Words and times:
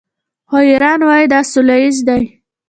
خو 0.49 0.57
ایران 0.69 0.99
وايي 1.07 1.25
دا 1.33 1.39
سوله 1.51 1.75
ییز 1.81 1.97
دی. 2.07 2.23